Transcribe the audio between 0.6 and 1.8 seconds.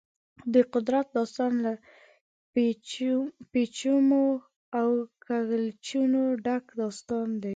قدرت داستان له